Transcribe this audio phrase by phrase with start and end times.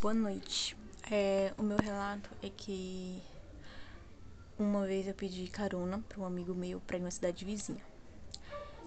[0.00, 0.74] Boa noite.
[1.10, 3.22] É, o meu relato é que
[4.58, 7.82] uma vez eu pedi carona para um amigo meu para ir numa cidade vizinha.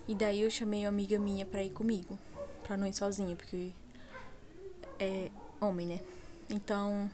[0.07, 2.17] E daí eu chamei uma amiga minha para ir comigo,
[2.63, 3.73] para não ir sozinha, porque
[4.97, 5.29] é
[5.61, 5.99] homem, né?
[6.49, 7.11] Então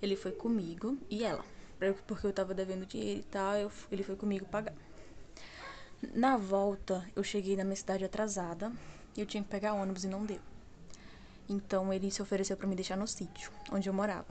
[0.00, 1.44] ele foi comigo e ela,
[2.06, 4.72] porque eu tava devendo dinheiro e tal, eu, ele foi comigo pagar.
[6.14, 8.72] Na volta, eu cheguei na minha cidade atrasada
[9.14, 10.47] e eu tinha que pegar ônibus e não deu.
[11.48, 14.26] Então ele se ofereceu para me deixar no sítio onde eu morava.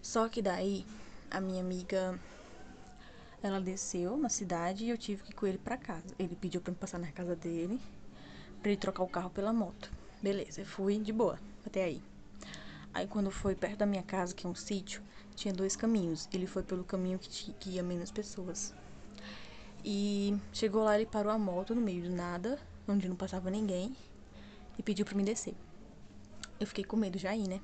[0.00, 0.86] Só que daí
[1.30, 2.18] a minha amiga
[3.42, 6.14] ela desceu na cidade e eu tive que ir com ele para casa.
[6.18, 7.80] Ele pediu para me passar na casa dele
[8.60, 9.90] para ele trocar o carro pela moto.
[10.22, 12.02] Beleza, eu fui de boa até aí.
[12.92, 15.02] Aí quando foi perto da minha casa, que é um sítio,
[15.34, 16.28] tinha dois caminhos.
[16.32, 18.74] Ele foi pelo caminho que, que ia menos pessoas.
[19.84, 23.94] E chegou lá, ele parou a moto no meio do nada, onde não passava ninguém,
[24.78, 25.54] e pediu para me descer.
[26.58, 27.60] Eu fiquei com medo já aí, né?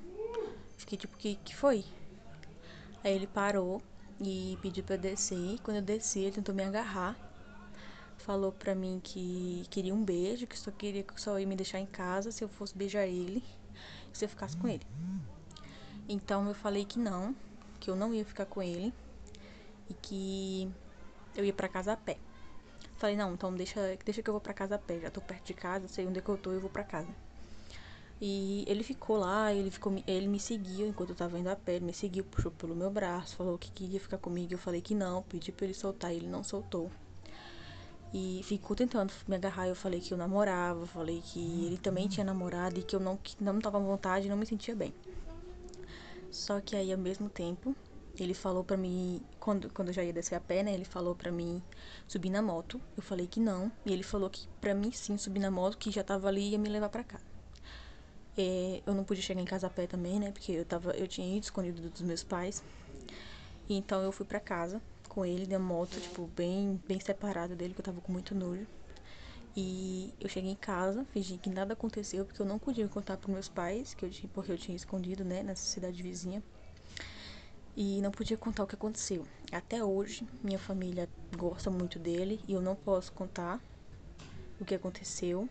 [0.77, 1.84] Fiquei tipo, que, que foi?
[3.02, 3.82] Aí ele parou
[4.21, 5.59] e pediu pra eu descer.
[5.62, 7.16] Quando eu desci, ele tentou me agarrar.
[8.18, 11.80] Falou pra mim que queria um beijo, que só queria que só ia me deixar
[11.80, 13.43] em casa se eu fosse beijar ele,
[14.12, 14.87] se eu ficasse com ele.
[16.09, 17.34] Então eu falei que não,
[17.80, 18.93] que eu não ia ficar com ele
[19.88, 20.71] e que
[21.34, 22.18] eu ia para casa a pé.
[22.96, 25.46] Falei, não, então deixa, deixa que eu vou para casa a pé, já tô perto
[25.46, 27.12] de casa, sei onde é que eu tô, eu vou para casa.
[28.24, 31.74] E ele ficou lá, ele ficou, ele me seguiu enquanto eu tava indo a pé,
[31.74, 34.95] ele me seguiu, puxou pelo meu braço, falou que queria ficar comigo, eu falei que
[34.95, 36.88] não, pedi para ele soltar, ele não soltou.
[38.15, 42.24] E ficou tentando me agarrar, eu falei que eu namorava, falei que ele também tinha
[42.24, 44.95] namorado e que eu não, que não tava à vontade, não me sentia bem.
[46.30, 47.74] Só que aí ao mesmo tempo,
[48.16, 50.73] ele falou pra mim, quando, quando eu já ia descer a pé, né?
[50.73, 51.60] Ele falou pra mim
[52.06, 52.80] subir na moto.
[52.96, 53.73] Eu falei que não.
[53.84, 56.50] E ele falou que pra mim sim subir na moto, que já tava ali e
[56.50, 57.18] ia me levar pra cá.
[58.37, 60.30] É, eu não podia chegar em casa a pé também, né?
[60.33, 62.63] Porque eu, tava, eu tinha ido escondido dos meus pais.
[63.69, 67.81] Então eu fui pra casa com ele de moto, tipo, bem, bem separado dele, que
[67.81, 68.67] eu tava com muito nojo.
[69.55, 73.33] E eu cheguei em casa, fingi que nada aconteceu, porque eu não podia contar pros
[73.33, 76.43] meus pais, que eu tinha, porque eu tinha escondido, né, nessa cidade vizinha.
[77.77, 79.27] E não podia contar o que aconteceu.
[79.51, 83.61] Até hoje, minha família gosta muito dele e eu não posso contar
[84.59, 85.49] o que aconteceu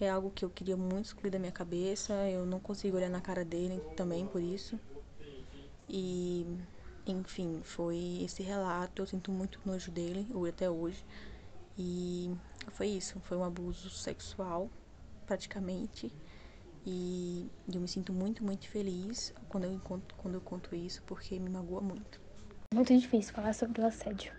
[0.00, 2.12] é algo que eu queria muito excluir da minha cabeça.
[2.28, 4.78] Eu não consigo olhar na cara dele também por isso.
[5.88, 6.46] E,
[7.06, 9.02] enfim, foi esse relato.
[9.02, 11.04] Eu sinto muito nojo dele, até hoje.
[11.78, 12.34] E
[12.70, 13.20] foi isso.
[13.20, 14.68] Foi um abuso sexual,
[15.26, 16.12] praticamente.
[16.86, 21.38] E eu me sinto muito, muito feliz quando eu, encontro, quando eu conto isso, porque
[21.38, 22.20] me magoa muito.
[22.74, 24.32] Muito difícil falar sobre o assédio.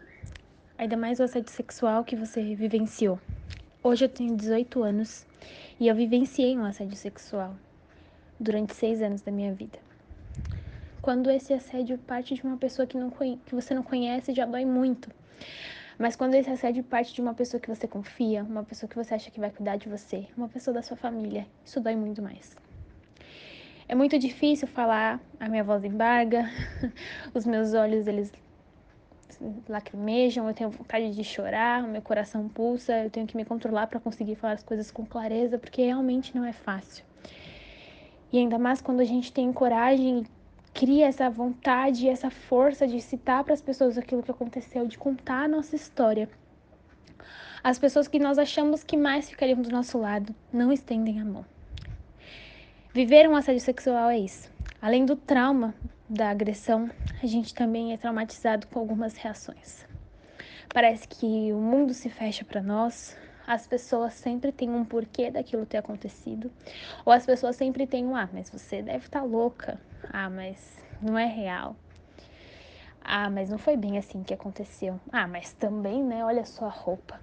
[0.77, 3.19] Ainda mais o assédio sexual que você vivenciou.
[3.81, 5.25] Hoje eu tenho 18 anos
[5.79, 7.55] e eu vivenciei um assédio sexual
[8.39, 9.79] durante seis anos da minha vida.
[11.01, 14.65] Quando esse assédio parte de uma pessoa que, não que você não conhece, já dói
[14.65, 15.09] muito.
[15.97, 19.13] Mas quando esse assédio parte de uma pessoa que você confia, uma pessoa que você
[19.13, 22.55] acha que vai cuidar de você, uma pessoa da sua família, isso dói muito mais.
[23.87, 26.49] É muito difícil falar, a minha voz embarga,
[27.33, 28.31] os meus olhos eles
[29.67, 33.99] lacrimejam, eu tenho vontade de chorar, meu coração pulsa, eu tenho que me controlar para
[33.99, 37.05] conseguir falar as coisas com clareza, porque realmente não é fácil.
[38.31, 40.25] E ainda mais quando a gente tem coragem e
[40.73, 45.43] cria essa vontade, essa força de citar para as pessoas aquilo que aconteceu, de contar
[45.43, 46.29] a nossa história.
[47.63, 51.45] As pessoas que nós achamos que mais ficariam do nosso lado não estendem a mão.
[52.93, 54.51] Viver um assédio sexual é isso.
[54.81, 55.73] Além do trauma
[56.07, 56.89] da agressão,
[57.21, 59.85] a gente também é traumatizado com algumas reações.
[60.73, 63.17] Parece que o mundo se fecha para nós,
[63.47, 66.51] as pessoas sempre têm um porquê daquilo ter acontecido,
[67.03, 69.79] ou as pessoas sempre têm um, ah, mas você deve estar tá louca,
[70.11, 71.75] ah, mas não é real.
[73.01, 74.99] Ah, mas não foi bem assim que aconteceu.
[75.11, 76.25] Ah, mas também, né?
[76.25, 77.19] Olha só a roupa.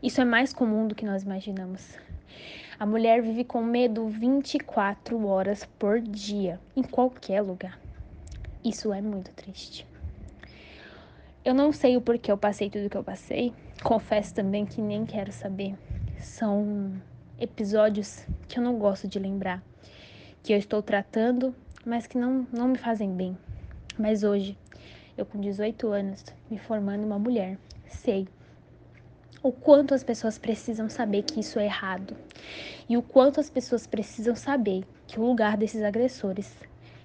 [0.00, 1.98] Isso é mais comum do que nós imaginamos.
[2.78, 7.76] A mulher vive com medo 24 horas por dia, em qualquer lugar.
[8.62, 9.86] Isso é muito triste.
[11.42, 13.54] Eu não sei o porquê eu passei tudo que eu passei.
[13.82, 15.74] Confesso também que nem quero saber.
[16.18, 16.92] São
[17.38, 19.62] episódios que eu não gosto de lembrar,
[20.42, 21.54] que eu estou tratando,
[21.86, 23.34] mas que não, não me fazem bem.
[23.98, 24.58] Mas hoje,
[25.16, 27.56] eu com 18 anos, me formando uma mulher,
[27.88, 28.28] sei
[29.42, 32.14] o quanto as pessoas precisam saber que isso é errado
[32.86, 36.54] e o quanto as pessoas precisam saber que o lugar desses agressores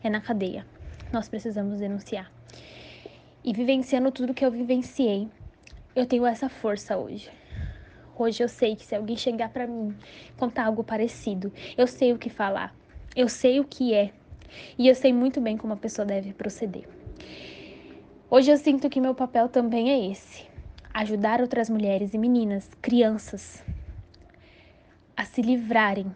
[0.03, 0.65] é na cadeia
[1.11, 2.31] nós precisamos denunciar.
[3.43, 5.29] E vivenciando tudo que eu vivenciei,
[5.95, 7.29] eu tenho essa força hoje.
[8.17, 9.95] Hoje eu sei que se alguém chegar para mim
[10.37, 12.75] contar algo parecido, eu sei o que falar.
[13.15, 14.11] Eu sei o que é
[14.77, 16.87] e eu sei muito bem como a pessoa deve proceder.
[18.29, 20.45] Hoje eu sinto que meu papel também é esse:
[20.93, 23.63] ajudar outras mulheres e meninas, crianças,
[25.15, 26.13] a se livrarem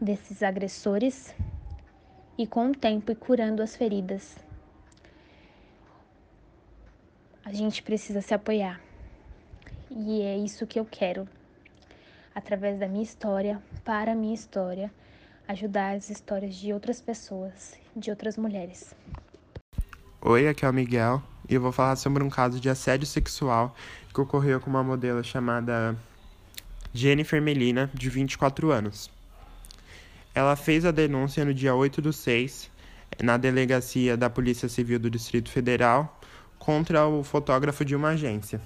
[0.00, 1.34] desses agressores
[2.38, 4.36] e com o tempo e curando as feridas.
[7.44, 8.80] A gente precisa se apoiar.
[9.90, 11.28] E é isso que eu quero.
[12.34, 14.90] Através da minha história, para a minha história,
[15.46, 18.94] ajudar as histórias de outras pessoas, de outras mulheres.
[20.20, 23.74] Oi, aqui é o Miguel e eu vou falar sobre um caso de assédio sexual
[24.14, 25.96] que ocorreu com uma modelo chamada
[26.94, 29.10] Jennifer Melina, de 24 anos.
[30.34, 32.70] Ela fez a denúncia no dia 8 do 6,
[33.22, 36.20] na delegacia da Polícia Civil do Distrito Federal,
[36.58, 38.60] contra o fotógrafo de uma agência.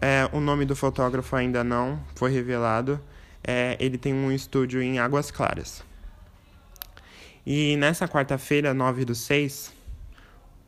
[0.00, 3.00] É, o nome do fotógrafo ainda não foi revelado.
[3.44, 5.84] É, ele tem um estúdio em Águas Claras.
[7.46, 9.72] E nessa quarta-feira, 9 do 6,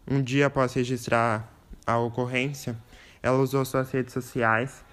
[0.07, 1.53] um dia após registrar
[1.85, 2.77] a ocorrência,
[3.21, 4.84] ela usou suas redes sociais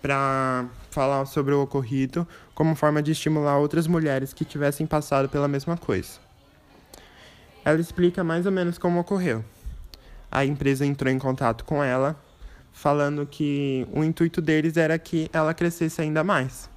[0.00, 5.48] para falar sobre o ocorrido como forma de estimular outras mulheres que tivessem passado pela
[5.48, 6.18] mesma coisa.
[7.64, 9.44] Ela explica mais ou menos como ocorreu.
[10.30, 12.16] A empresa entrou em contato com ela,
[12.72, 16.70] falando que o intuito deles era que ela crescesse ainda mais.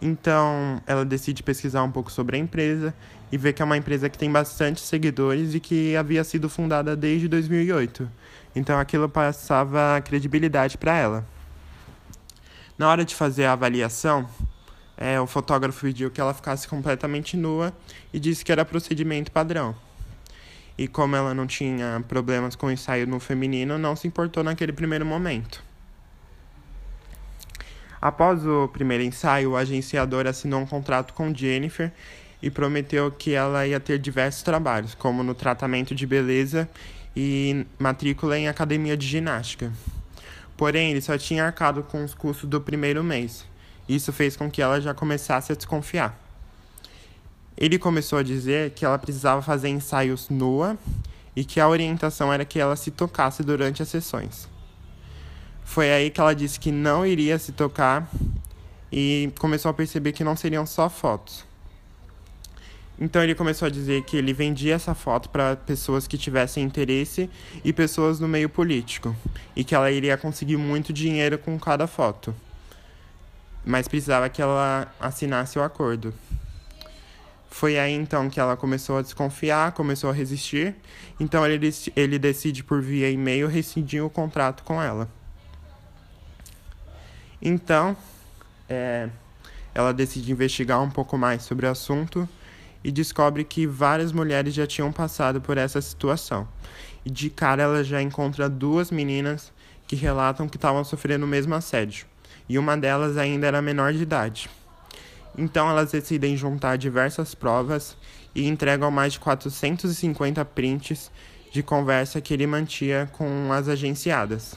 [0.00, 2.94] Então, ela decide pesquisar um pouco sobre a empresa
[3.32, 6.94] e vê que é uma empresa que tem bastante seguidores e que havia sido fundada
[6.94, 8.10] desde 2008.
[8.54, 11.33] Então, aquilo passava credibilidade para ela.
[12.76, 14.28] Na hora de fazer a avaliação,
[14.96, 17.72] é, o fotógrafo pediu que ela ficasse completamente nua
[18.12, 19.76] e disse que era procedimento padrão.
[20.76, 24.72] E como ela não tinha problemas com o ensaio no feminino, não se importou naquele
[24.72, 25.62] primeiro momento.
[28.02, 31.92] Após o primeiro ensaio, o agenciador assinou um contrato com Jennifer
[32.42, 36.68] e prometeu que ela ia ter diversos trabalhos, como no tratamento de beleza
[37.16, 39.72] e matrícula em academia de ginástica.
[40.56, 43.44] Porém, ele só tinha arcado com os custos do primeiro mês.
[43.88, 46.18] Isso fez com que ela já começasse a desconfiar.
[47.56, 50.76] Ele começou a dizer que ela precisava fazer ensaios nua
[51.36, 54.48] e que a orientação era que ela se tocasse durante as sessões.
[55.64, 58.08] Foi aí que ela disse que não iria se tocar
[58.92, 61.44] e começou a perceber que não seriam só fotos.
[62.98, 67.28] Então ele começou a dizer que ele vendia essa foto para pessoas que tivessem interesse
[67.64, 69.14] e pessoas no meio político,
[69.56, 72.34] e que ela iria conseguir muito dinheiro com cada foto.
[73.64, 76.14] Mas precisava que ela assinasse o acordo.
[77.50, 80.74] Foi aí então que ela começou a desconfiar, começou a resistir.
[81.18, 85.08] Então ele, ele decide por via e-mail rescindir o contrato com ela.
[87.40, 87.96] Então,
[88.68, 89.08] é,
[89.74, 92.28] ela decide investigar um pouco mais sobre o assunto
[92.84, 96.46] e descobre que várias mulheres já tinham passado por essa situação.
[97.04, 99.50] E de cara ela já encontra duas meninas
[99.86, 102.06] que relatam que estavam sofrendo o mesmo assédio,
[102.48, 104.50] e uma delas ainda era menor de idade.
[105.36, 107.96] Então elas decidem juntar diversas provas
[108.34, 111.10] e entregam mais de 450 prints
[111.50, 114.56] de conversa que ele mantinha com as agenciadas.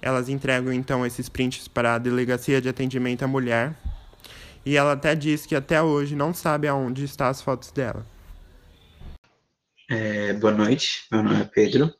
[0.00, 3.74] Elas entregam então esses prints para a Delegacia de Atendimento à Mulher
[4.64, 8.06] e ela até diz que até hoje não sabe aonde estão as fotos dela.
[9.90, 11.92] É, boa noite, meu nome é Pedro.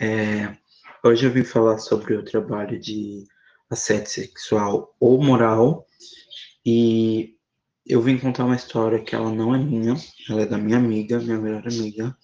[0.00, 0.56] É,
[1.04, 3.24] hoje eu vim falar sobre o trabalho de
[3.70, 5.86] assédio sexual ou moral
[6.66, 7.36] e
[7.86, 9.94] eu vim contar uma história que ela não é minha,
[10.28, 12.16] ela é da minha amiga, minha melhor amiga.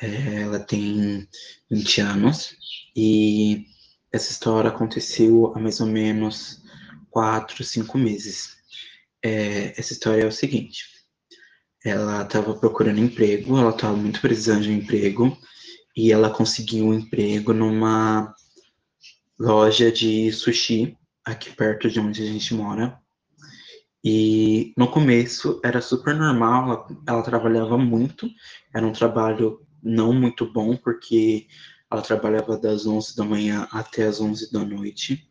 [0.00, 1.28] É, ela tem
[1.70, 2.56] 20 anos
[2.96, 3.66] e
[4.12, 6.62] essa história aconteceu há mais ou menos
[7.10, 8.57] 4, 5 meses.
[9.24, 10.84] É, essa história é o seguinte:
[11.84, 15.36] ela estava procurando emprego, ela estava muito precisando de um emprego
[15.96, 18.34] e ela conseguiu um emprego numa
[19.38, 22.98] loja de sushi aqui perto de onde a gente mora.
[24.04, 28.30] E no começo era super normal, ela, ela trabalhava muito,
[28.72, 31.46] era um trabalho não muito bom, porque
[31.90, 35.28] ela trabalhava das 11 da manhã até as 11 da noite.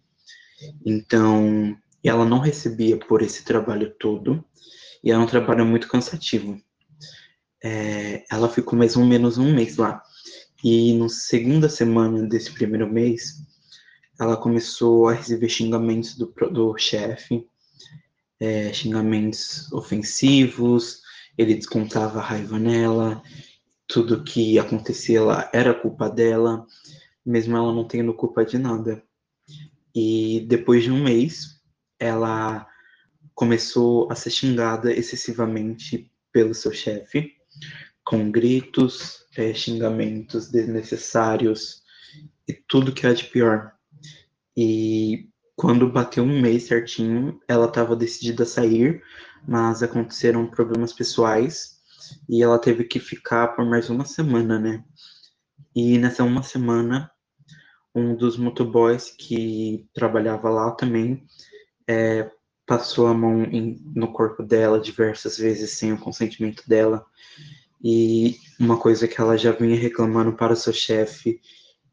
[0.86, 1.78] Então,
[2.10, 4.44] ela não recebia por esse trabalho todo,
[5.04, 6.60] e era um trabalho muito cansativo.
[7.64, 10.02] É, ela ficou mais ou menos um mês lá.
[10.64, 13.44] E na segunda semana desse primeiro mês,
[14.20, 17.48] ela começou a receber xingamentos do, do chefe,
[18.40, 21.02] é, xingamentos ofensivos,
[21.38, 23.22] ele descontava a raiva nela,
[23.88, 26.66] tudo que acontecia lá era culpa dela,
[27.26, 29.04] mesmo ela não tendo culpa de nada.
[29.94, 31.57] E depois de um mês,
[32.00, 32.68] ela
[33.34, 37.34] começou a ser xingada excessivamente pelo seu chefe,
[38.04, 41.84] com gritos, é, xingamentos desnecessários
[42.48, 43.72] e tudo que é de pior.
[44.56, 49.04] E quando bateu um mês certinho, ela estava decidida a sair,
[49.48, 51.78] mas aconteceram problemas pessoais
[52.30, 54.84] e ela teve que ficar por mais uma semana, né?
[55.76, 57.12] E nessa uma semana,
[57.94, 61.26] um dos motoboys que trabalhava lá também
[61.88, 62.30] é,
[62.66, 67.06] passou a mão em, no corpo dela diversas vezes sem o consentimento dela.
[67.84, 71.40] E uma coisa que ela já vinha reclamando para seu chefe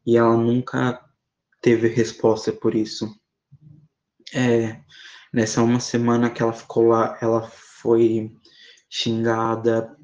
[0.05, 1.03] e ela nunca
[1.61, 3.15] teve resposta por isso.
[4.33, 4.81] É,
[5.31, 7.49] nessa uma semana que ela ficou lá, ela
[7.81, 8.31] foi
[8.89, 9.95] xingada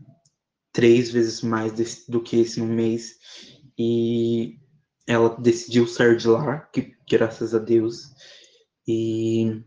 [0.72, 3.18] três vezes mais do que esse no mês
[3.78, 4.58] e
[5.08, 8.12] ela decidiu sair de lá, que graças a Deus.
[8.88, 9.64] E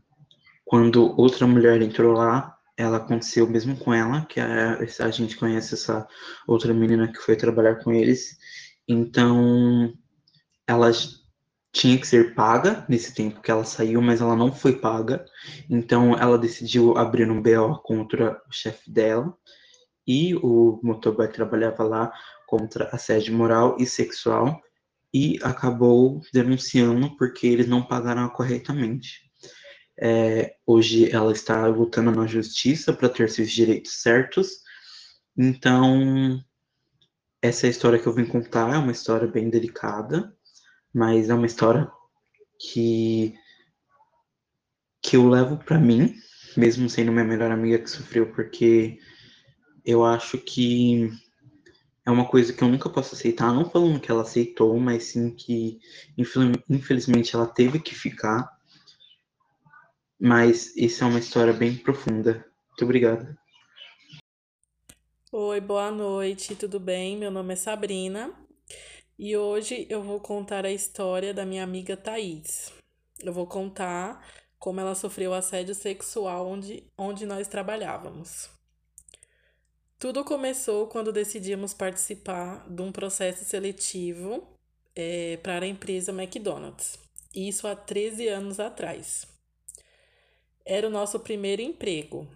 [0.74, 5.74] quando outra mulher entrou lá, ela aconteceu mesmo com ela, que a, a gente conhece
[5.74, 6.04] essa
[6.48, 8.36] outra menina que foi trabalhar com eles.
[8.88, 9.94] Então,
[10.66, 10.90] ela
[11.72, 15.24] tinha que ser paga nesse tempo que ela saiu, mas ela não foi paga.
[15.70, 19.32] Então ela decidiu abrir um BO contra o chefe dela
[20.04, 22.12] e o motoboy trabalhava lá
[22.48, 24.60] contra assédio moral e sexual
[25.14, 29.32] e acabou denunciando porque eles não pagaram corretamente.
[29.98, 34.60] É, hoje ela está lutando na justiça para ter seus direitos certos.
[35.36, 36.40] Então,
[37.42, 40.34] essa é a história que eu vim contar, é uma história bem delicada
[40.94, 41.90] mas é uma história
[42.60, 43.34] que
[45.02, 46.14] que eu levo para mim,
[46.56, 48.98] mesmo sendo minha melhor amiga que sofreu, porque
[49.84, 51.10] eu acho que
[52.06, 55.30] é uma coisa que eu nunca posso aceitar, não falando que ela aceitou, mas sim
[55.30, 55.78] que
[56.68, 58.53] infelizmente ela teve que ficar.
[60.20, 62.44] Mas isso é uma história bem profunda.
[62.68, 63.38] Muito obrigada.
[65.30, 67.16] Oi, boa noite, tudo bem?
[67.16, 68.32] Meu nome é Sabrina
[69.18, 72.72] e hoje eu vou contar a história da minha amiga Thaís.
[73.20, 74.24] Eu vou contar
[74.58, 78.48] como ela sofreu assédio sexual onde, onde nós trabalhávamos.
[79.98, 84.46] Tudo começou quando decidimos participar de um processo seletivo
[84.94, 86.98] é, para a empresa McDonald's.
[87.34, 89.33] Isso há 13 anos atrás.
[90.64, 92.26] Era o nosso primeiro emprego,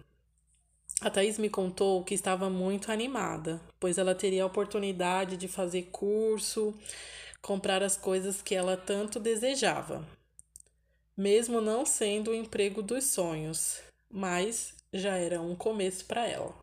[1.01, 5.83] a Thaís me contou que estava muito animada, pois ela teria a oportunidade de fazer
[5.83, 6.77] curso,
[7.41, 10.05] comprar as coisas que ela tanto desejava.
[11.15, 13.79] Mesmo não sendo o emprego dos sonhos,
[14.11, 16.53] mas já era um começo para ela.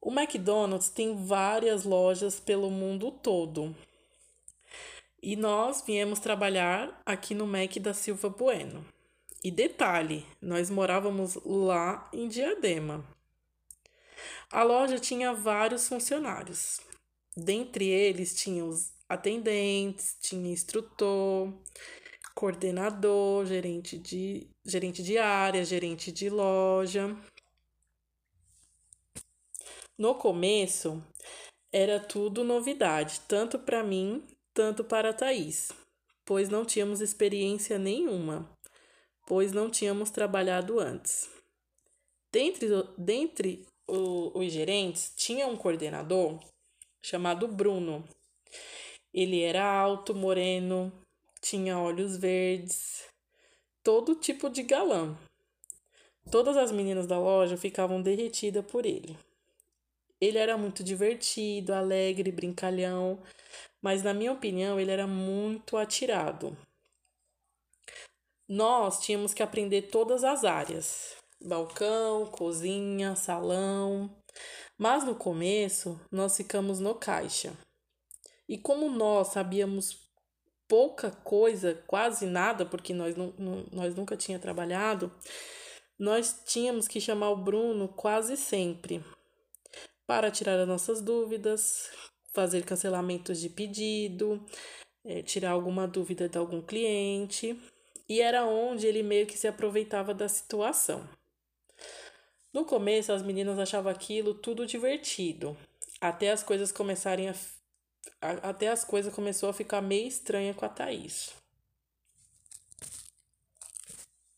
[0.00, 3.76] O McDonald's tem várias lojas pelo mundo todo.
[5.22, 8.97] E nós viemos trabalhar aqui no Mac da Silva Bueno.
[9.42, 13.04] E detalhe, nós morávamos lá em Diadema.
[14.50, 16.80] A loja tinha vários funcionários.
[17.36, 21.54] Dentre eles tinha os atendentes, tinha instrutor,
[22.34, 27.16] coordenador, gerente de, gerente de área, gerente de loja.
[29.96, 31.00] No começo,
[31.72, 35.70] era tudo novidade, tanto para mim, tanto para a Thaís,
[36.24, 38.57] pois não tínhamos experiência nenhuma
[39.28, 41.28] pois não tínhamos trabalhado antes.
[42.32, 42.66] Dentre,
[42.96, 46.40] dentre o, os gerentes, tinha um coordenador
[47.02, 48.02] chamado Bruno.
[49.12, 50.90] Ele era alto, moreno,
[51.42, 53.04] tinha olhos verdes,
[53.82, 55.14] todo tipo de galã.
[56.30, 59.14] Todas as meninas da loja ficavam derretidas por ele.
[60.18, 63.20] Ele era muito divertido, alegre, brincalhão,
[63.82, 66.56] mas na minha opinião ele era muito atirado.
[68.48, 74.10] Nós tínhamos que aprender todas as áreas: balcão, cozinha, salão.
[74.78, 77.52] Mas no começo, nós ficamos no caixa.
[78.48, 80.08] E como nós sabíamos
[80.66, 85.12] pouca coisa, quase nada, porque nós, não, nós nunca tinha trabalhado,
[85.98, 89.04] nós tínhamos que chamar o Bruno quase sempre
[90.06, 91.90] para tirar as nossas dúvidas,
[92.32, 94.42] fazer cancelamentos de pedido,
[95.04, 97.60] é, tirar alguma dúvida de algum cliente
[98.08, 101.08] e era onde ele meio que se aproveitava da situação.
[102.52, 105.56] No começo, as meninas achavam aquilo tudo divertido,
[106.00, 107.34] até as coisas começarem a,
[108.20, 111.34] a até as coisas começou a ficar meio estranha com a Thaís.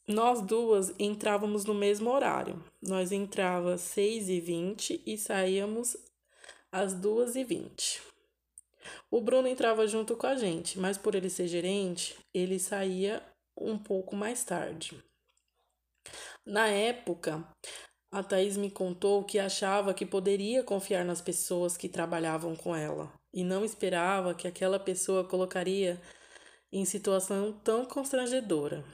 [0.09, 2.61] Nós duas entrávamos no mesmo horário.
[2.83, 5.97] Nós entrava às 6h20 e saíamos
[6.73, 8.01] às 2h20.
[9.09, 13.23] O Bruno entrava junto com a gente, mas por ele ser gerente, ele saía
[13.61, 15.03] um pouco mais tarde.
[16.45, 17.47] Na época,
[18.11, 23.13] a Thaís me contou que achava que poderia confiar nas pessoas que trabalhavam com ela
[23.33, 26.01] e não esperava que aquela pessoa colocaria
[26.73, 28.85] em situação tão constrangedora.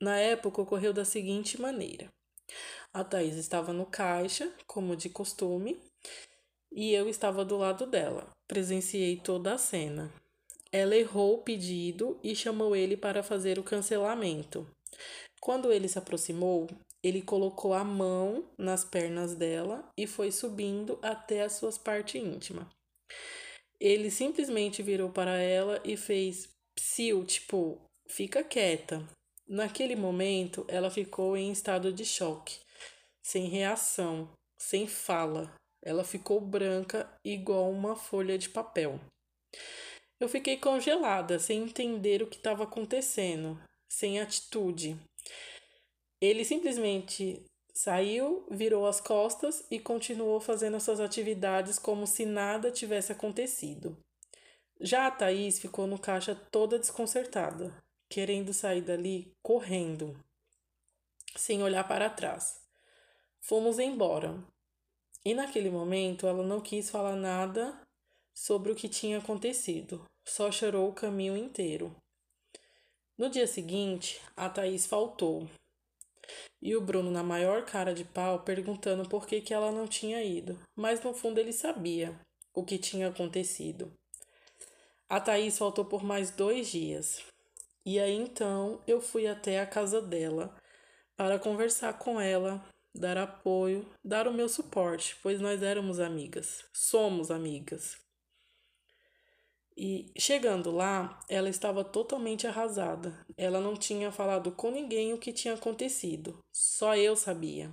[0.00, 2.12] Na época, ocorreu da seguinte maneira:
[2.92, 5.80] a Thaís estava no caixa, como de costume,
[6.70, 8.28] e eu estava do lado dela.
[8.46, 10.12] Presenciei toda a cena.
[10.72, 14.68] Ela errou o pedido e chamou ele para fazer o cancelamento.
[15.40, 16.68] Quando ele se aproximou,
[17.02, 22.66] ele colocou a mão nas pernas dela e foi subindo até as suas partes íntimas.
[23.80, 29.06] Ele simplesmente virou para ela e fez psiu, tipo, fica quieta.
[29.46, 32.58] Naquele momento, ela ficou em estado de choque,
[33.22, 35.54] sem reação, sem fala.
[35.82, 39.00] Ela ficou branca, igual uma folha de papel.
[40.20, 44.98] Eu fiquei congelada, sem entender o que estava acontecendo, sem atitude.
[46.20, 53.12] Ele simplesmente saiu, virou as costas e continuou fazendo suas atividades como se nada tivesse
[53.12, 53.96] acontecido.
[54.80, 57.72] Já a Thaís ficou no caixa toda desconcertada,
[58.08, 60.18] querendo sair dali correndo,
[61.36, 62.60] sem olhar para trás.
[63.40, 64.42] Fomos embora.
[65.24, 67.80] E naquele momento ela não quis falar nada
[68.38, 71.94] sobre o que tinha acontecido, só chorou o caminho inteiro.
[73.18, 75.50] No dia seguinte, a Thaís faltou.
[76.62, 80.22] E o Bruno, na maior cara de pau, perguntando por que, que ela não tinha
[80.22, 80.56] ido.
[80.76, 82.16] Mas no fundo ele sabia
[82.54, 83.92] o que tinha acontecido.
[85.08, 87.24] A Thaís faltou por mais dois dias.
[87.84, 90.54] E aí então eu fui até a casa dela
[91.16, 92.64] para conversar com ela,
[92.94, 98.07] dar apoio, dar o meu suporte, pois nós éramos amigas, somos amigas.
[99.80, 103.24] E chegando lá, ela estava totalmente arrasada.
[103.36, 107.72] Ela não tinha falado com ninguém o que tinha acontecido, só eu sabia.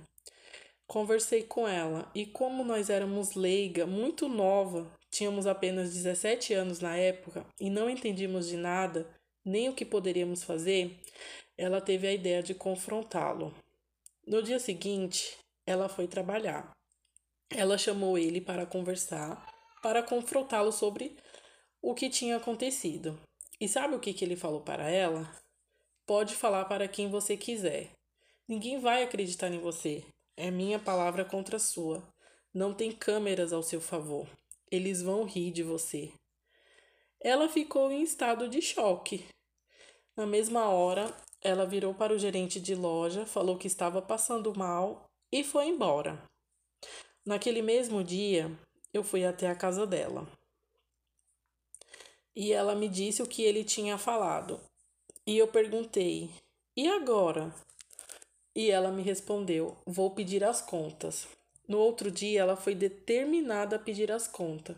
[0.86, 6.96] Conversei com ela e, como nós éramos leiga, muito nova, tínhamos apenas 17 anos na
[6.96, 9.12] época e não entendíamos de nada,
[9.44, 11.00] nem o que poderíamos fazer,
[11.58, 13.52] ela teve a ideia de confrontá-lo.
[14.24, 16.70] No dia seguinte, ela foi trabalhar.
[17.50, 19.44] Ela chamou ele para conversar,
[19.82, 21.16] para confrontá-lo sobre
[21.86, 23.16] o que tinha acontecido.
[23.60, 25.30] E sabe o que, que ele falou para ela?
[26.04, 27.92] Pode falar para quem você quiser.
[28.48, 30.04] Ninguém vai acreditar em você.
[30.36, 32.02] É minha palavra contra a sua.
[32.52, 34.26] Não tem câmeras ao seu favor.
[34.68, 36.12] Eles vão rir de você.
[37.20, 39.24] Ela ficou em estado de choque.
[40.16, 45.04] Na mesma hora, ela virou para o gerente de loja, falou que estava passando mal
[45.30, 46.20] e foi embora.
[47.24, 48.50] Naquele mesmo dia,
[48.92, 50.26] eu fui até a casa dela
[52.36, 54.60] e ela me disse o que ele tinha falado.
[55.26, 56.30] E eu perguntei:
[56.76, 57.52] E agora?
[58.54, 61.26] E ela me respondeu: Vou pedir as contas.
[61.66, 64.76] No outro dia, ela foi determinada a pedir as contas.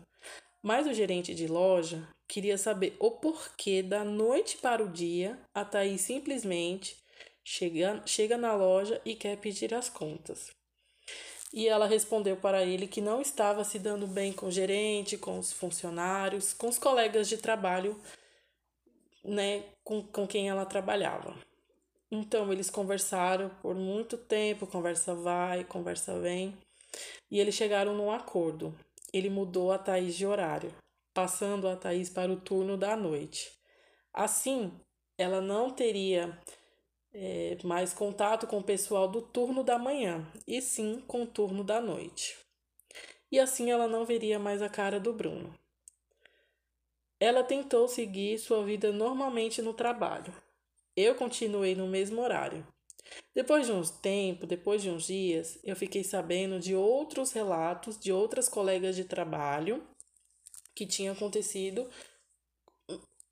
[0.63, 5.63] Mas o gerente de loja queria saber o porquê da noite para o dia a
[5.63, 6.97] Thaís simplesmente
[7.43, 10.51] chega, chega na loja e quer pedir as contas.
[11.51, 15.39] E ela respondeu para ele que não estava se dando bem com o gerente, com
[15.39, 17.99] os funcionários, com os colegas de trabalho,
[19.23, 21.35] né, com, com quem ela trabalhava.
[22.11, 26.55] Então eles conversaram por muito tempo, conversa vai, conversa vem,
[27.29, 28.73] e eles chegaram num acordo.
[29.11, 30.73] Ele mudou a Thaís de horário,
[31.13, 33.51] passando a Thaís para o turno da noite.
[34.13, 34.71] Assim,
[35.17, 36.37] ela não teria
[37.13, 41.63] é, mais contato com o pessoal do turno da manhã, e sim com o turno
[41.63, 42.37] da noite.
[43.31, 45.53] E assim ela não veria mais a cara do Bruno.
[47.19, 50.33] Ela tentou seguir sua vida normalmente no trabalho.
[50.95, 52.65] Eu continuei no mesmo horário.
[53.35, 58.11] Depois de uns tempo, depois de uns dias, eu fiquei sabendo de outros relatos de
[58.11, 59.83] outras colegas de trabalho
[60.73, 61.89] que tinha acontecido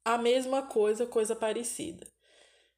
[0.03, 2.07] a mesma coisa, coisa parecida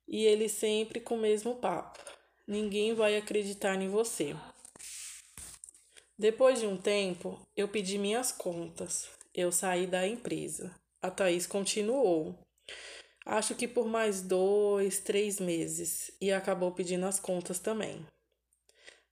[0.10, 2.00] e ele sempre com o mesmo papo.
[2.48, 4.36] Ninguém vai acreditar em você.
[6.18, 9.08] Depois de um tempo, eu pedi minhas contas.
[9.34, 10.76] Eu saí da empresa.
[11.00, 12.36] A Thaís continuou.
[13.24, 16.12] Acho que por mais dois, três meses.
[16.20, 18.04] E acabou pedindo as contas também.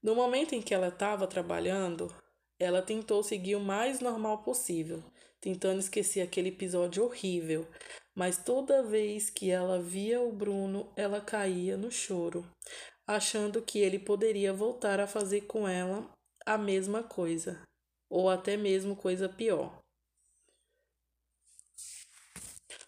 [0.02, 2.14] No momento em que ela estava trabalhando,
[2.60, 5.04] ela tentou seguir o mais normal possível,
[5.40, 7.68] tentando esquecer aquele episódio horrível,
[8.18, 12.44] mas toda vez que ela via o Bruno, ela caía no choro,
[13.06, 16.10] achando que ele poderia voltar a fazer com ela
[16.44, 17.62] a mesma coisa,
[18.10, 19.78] ou até mesmo coisa pior.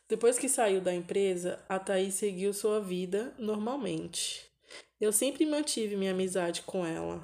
[0.08, 4.50] Depois que saiu da empresa, a Thaís seguiu sua vida normalmente.
[5.00, 7.24] Eu sempre mantive minha amizade com ela.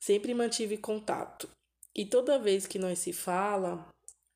[0.00, 1.46] Sempre mantive contato.
[1.94, 3.86] E toda vez que nós se fala,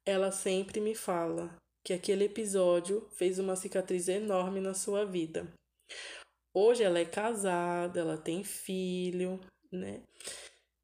[0.05, 5.53] ela sempre me fala que aquele episódio fez uma cicatriz enorme na sua vida.
[6.53, 9.41] Hoje ela é casada, ela tem filho,
[9.71, 10.03] né?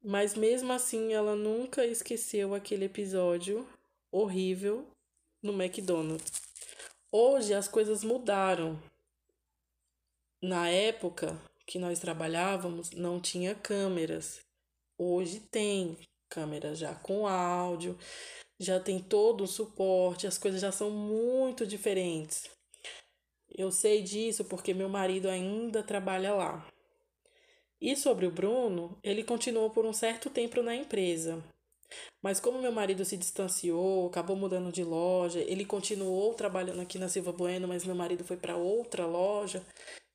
[0.03, 3.67] Mas mesmo assim ela nunca esqueceu aquele episódio
[4.11, 4.87] horrível
[5.43, 6.41] no McDonald's.
[7.11, 8.81] Hoje as coisas mudaram.
[10.41, 14.39] Na época que nós trabalhávamos, não tinha câmeras.
[14.97, 15.97] Hoje tem
[16.29, 17.97] câmeras já com áudio,
[18.59, 22.49] já tem todo o suporte, as coisas já são muito diferentes.
[23.49, 26.67] Eu sei disso porque meu marido ainda trabalha lá.
[27.79, 31.43] E sobre o Bruno, ele continuou por um certo tempo na empresa.
[32.21, 37.07] Mas como meu marido se distanciou, acabou mudando de loja, ele continuou trabalhando aqui na
[37.07, 39.63] Silva Bueno, mas meu marido foi para outra loja.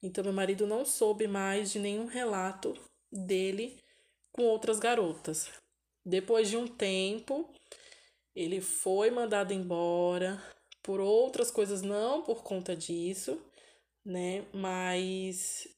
[0.02, 2.74] Então meu marido não soube mais de nenhum relato
[3.10, 3.78] dele
[4.32, 5.48] com outras garotas.
[6.04, 7.48] Depois de um tempo,
[8.34, 10.42] ele foi mandado embora
[10.82, 13.40] por outras coisas, não por conta disso,
[14.04, 14.44] né?
[14.52, 15.68] Mas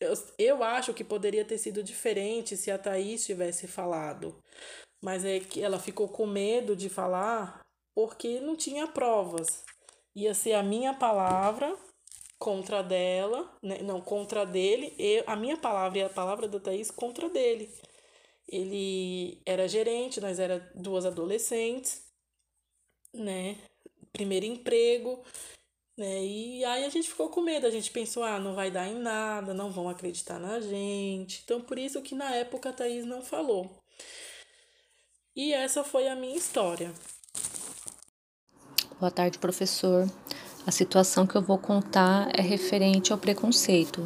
[0.00, 4.42] eu, eu acho que poderia ter sido diferente se a Thaís tivesse falado.
[5.02, 7.60] Mas é que ela ficou com medo de falar
[7.94, 9.64] porque não tinha provas.
[10.14, 11.76] Ia ser a minha palavra
[12.38, 13.78] contra dela, né?
[13.82, 17.70] não, contra dele, e a minha palavra e a palavra da Thaís contra dele.
[18.48, 22.02] Ele era gerente, nós era duas adolescentes,
[23.12, 23.56] né?
[24.12, 25.22] Primeiro emprego,
[25.98, 26.24] né?
[26.24, 28.98] E aí a gente ficou com medo, a gente pensou, ah, não vai dar em
[28.98, 31.42] nada, não vão acreditar na gente.
[31.44, 33.82] Então por isso que na época a Thaís não falou.
[35.34, 36.92] E essa foi a minha história.
[38.98, 40.10] Boa tarde, professor.
[40.66, 44.00] A situação que eu vou contar é referente ao preconceito.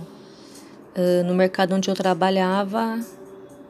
[0.97, 2.99] Uh, no mercado onde eu trabalhava,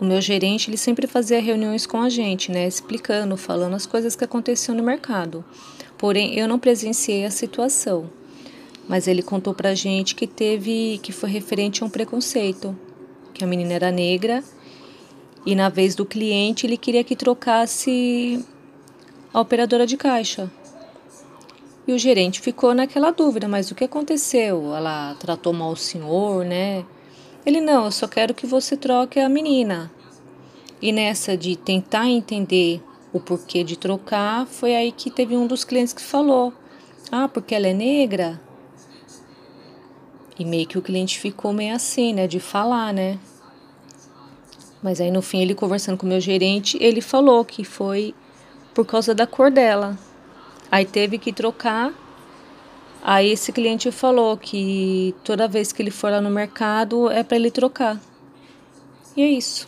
[0.01, 4.17] o meu gerente ele sempre fazia reuniões com a gente, né, explicando, falando as coisas
[4.17, 5.45] que aconteciam no mercado.
[5.99, 8.11] Porém, eu não presenciei a situação,
[8.89, 12.75] mas ele contou pra gente que teve, que foi referente a um preconceito,
[13.35, 14.43] que a menina era negra
[15.45, 18.45] e na vez do cliente ele queria que trocasse
[19.33, 20.51] a operadora de caixa.
[21.87, 24.75] E o gerente ficou naquela dúvida, mas o que aconteceu?
[24.75, 26.85] Ela tratou mal o senhor, né?
[27.44, 29.90] Ele, não, eu só quero que você troque a menina.
[30.81, 35.64] E nessa de tentar entender o porquê de trocar, foi aí que teve um dos
[35.64, 36.53] clientes que falou:
[37.11, 38.40] Ah, porque ela é negra?
[40.38, 42.26] E meio que o cliente ficou meio assim, né?
[42.26, 43.18] De falar, né?
[44.83, 48.14] Mas aí no fim, ele conversando com o meu gerente, ele falou que foi
[48.74, 49.98] por causa da cor dela.
[50.70, 51.92] Aí teve que trocar
[53.03, 57.37] Aí esse cliente falou que toda vez que ele for lá no mercado é para
[57.37, 57.99] ele trocar.
[59.17, 59.67] E é isso.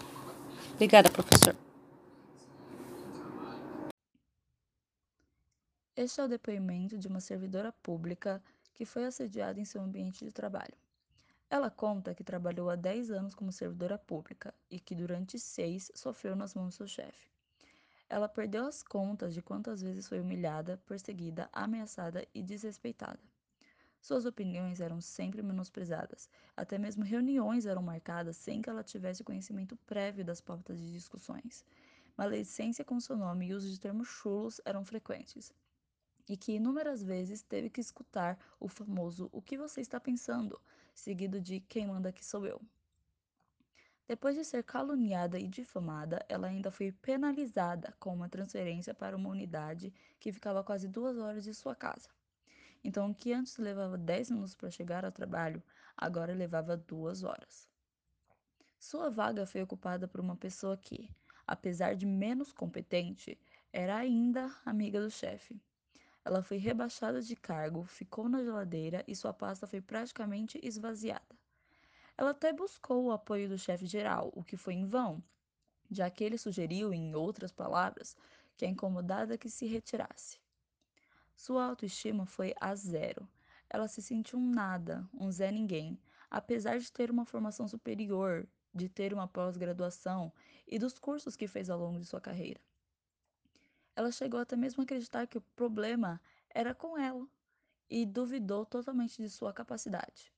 [0.74, 1.56] Obrigada, professor.
[5.96, 8.42] Este é o depoimento de uma servidora pública
[8.74, 10.74] que foi assediada em seu ambiente de trabalho.
[11.48, 16.34] Ela conta que trabalhou há 10 anos como servidora pública e que durante seis sofreu
[16.34, 17.31] nas mãos do seu chefe.
[18.12, 23.18] Ela perdeu as contas de quantas vezes foi humilhada, perseguida, ameaçada e desrespeitada.
[24.02, 29.78] Suas opiniões eram sempre menosprezadas, até mesmo reuniões eram marcadas sem que ela tivesse conhecimento
[29.86, 31.64] prévio das pautas de discussões.
[32.14, 35.50] Maledicência com seu nome e uso de termos chulos eram frequentes,
[36.28, 40.60] e que inúmeras vezes teve que escutar o famoso O que você está pensando,
[40.92, 42.60] seguido de Quem manda aqui sou eu.
[44.06, 49.30] Depois de ser caluniada e difamada, ela ainda foi penalizada com uma transferência para uma
[49.30, 52.08] unidade que ficava quase duas horas de sua casa.
[52.84, 55.62] Então, o que antes levava 10 minutos para chegar ao trabalho,
[55.96, 57.70] agora levava duas horas.
[58.78, 61.08] Sua vaga foi ocupada por uma pessoa que,
[61.46, 63.38] apesar de menos competente,
[63.72, 65.62] era ainda amiga do chefe.
[66.24, 71.41] Ela foi rebaixada de cargo, ficou na geladeira e sua pasta foi praticamente esvaziada.
[72.16, 75.22] Ela até buscou o apoio do chefe geral, o que foi em vão,
[75.90, 78.16] já que ele sugeriu, em outras palavras,
[78.56, 80.38] que a incomodada que se retirasse.
[81.34, 83.28] Sua autoestima foi a zero.
[83.68, 85.98] Ela se sentiu um nada, um Zé Ninguém,
[86.30, 90.32] apesar de ter uma formação superior, de ter uma pós-graduação
[90.66, 92.60] e dos cursos que fez ao longo de sua carreira.
[93.94, 97.26] Ela chegou até mesmo a acreditar que o problema era com ela
[97.88, 100.32] e duvidou totalmente de sua capacidade.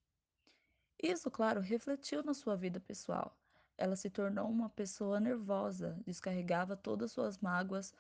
[1.07, 3.37] Isso, claro, refletiu na sua vida pessoal.
[3.77, 7.93] Ela se tornou uma pessoa nervosa, descarregava todas suas mágoas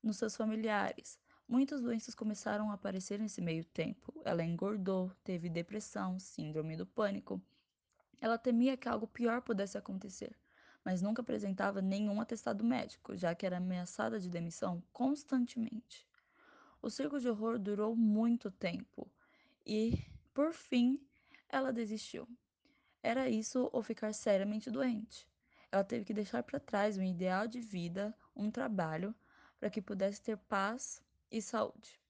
[0.00, 1.18] nos seus familiares.
[1.48, 4.14] Muitas doenças começaram a aparecer nesse meio tempo.
[4.24, 7.42] Ela engordou, teve depressão, síndrome do pânico.
[8.20, 10.32] Ela temia que algo pior pudesse acontecer,
[10.84, 16.06] mas nunca apresentava nenhum atestado médico, já que era ameaçada de demissão constantemente.
[16.80, 19.10] O circo de horror durou muito tempo
[19.66, 21.04] e, por fim,
[21.48, 22.28] ela desistiu.
[23.02, 25.28] Era isso ou ficar seriamente doente.
[25.70, 29.14] Ela teve que deixar para trás um ideal de vida, um trabalho,
[29.58, 32.01] para que pudesse ter paz e saúde.